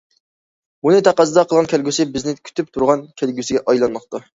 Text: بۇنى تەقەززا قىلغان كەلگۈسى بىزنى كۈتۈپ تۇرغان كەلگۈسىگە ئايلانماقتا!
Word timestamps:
بۇنى 0.87 1.03
تەقەززا 1.09 1.45
قىلغان 1.53 1.71
كەلگۈسى 1.75 2.09
بىزنى 2.19 2.37
كۈتۈپ 2.51 2.77
تۇرغان 2.77 3.09
كەلگۈسىگە 3.23 3.67
ئايلانماقتا! 3.69 4.29